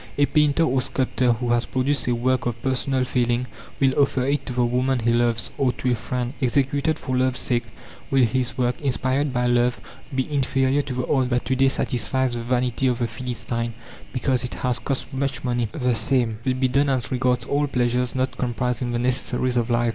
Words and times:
A 0.17 0.25
painter 0.25 0.63
or 0.63 0.81
sculptor 0.81 1.33
who 1.33 1.49
has 1.51 1.67
produced 1.67 2.07
a 2.07 2.15
work 2.15 2.47
of 2.47 2.59
personal 2.63 3.03
feeling 3.03 3.45
will 3.79 3.93
offer 3.99 4.25
it 4.25 4.47
to 4.47 4.53
the 4.53 4.65
woman 4.65 4.97
he 4.97 5.13
loves, 5.13 5.51
or 5.59 5.73
to 5.73 5.91
a 5.91 5.95
friend. 5.95 6.33
Executed 6.41 6.97
for 6.97 7.15
love's 7.15 7.39
sake, 7.39 7.65
will 8.09 8.23
his 8.23 8.57
work, 8.57 8.81
inspired 8.81 9.31
by 9.31 9.45
love, 9.45 9.79
be 10.15 10.27
inferior 10.33 10.81
to 10.81 10.95
the 10.95 11.05
art 11.07 11.29
that 11.29 11.45
to 11.45 11.55
day 11.55 11.67
satisfies 11.67 12.33
the 12.33 12.39
vanity 12.41 12.87
of 12.87 12.97
the 12.97 13.05
philistine, 13.05 13.75
because 14.11 14.43
it 14.43 14.55
has 14.55 14.79
cost 14.79 15.13
much 15.13 15.43
money? 15.43 15.67
The 15.71 15.93
same 15.93 16.39
will 16.43 16.55
be 16.55 16.67
done 16.67 16.89
as 16.89 17.11
regards 17.11 17.45
all 17.45 17.67
pleasures 17.67 18.15
not 18.15 18.39
comprised 18.39 18.81
in 18.81 18.93
the 18.93 18.97
necessaries 18.97 19.55
of 19.55 19.69
life. 19.69 19.89